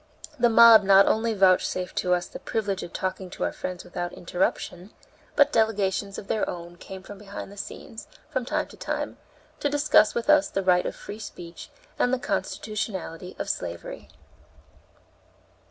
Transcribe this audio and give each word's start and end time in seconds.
The 0.39 0.49
mob 0.49 0.81
not 0.81 1.05
only 1.05 1.35
vouchsafed 1.35 1.95
to 1.97 2.15
us 2.15 2.25
the 2.25 2.39
privilege 2.39 2.81
of 2.81 2.91
talking 2.91 3.29
to 3.29 3.43
our 3.43 3.51
friends 3.51 3.83
without 3.83 4.11
interruption, 4.13 4.89
but 5.35 5.51
delegations 5.51 6.17
of 6.17 6.27
their 6.27 6.49
own 6.49 6.77
came 6.77 7.03
behind 7.03 7.51
the 7.51 7.55
scenes, 7.55 8.07
from 8.27 8.43
time 8.43 8.65
to 8.69 8.75
time, 8.77 9.17
to 9.59 9.69
discuss 9.69 10.15
with 10.15 10.27
us 10.27 10.47
the 10.49 10.63
right 10.63 10.87
of 10.87 10.95
free 10.95 11.19
speech 11.19 11.69
and 11.99 12.11
the 12.11 12.17
constitutionality 12.17 13.35
of 13.37 13.47
slavery. 13.47 14.07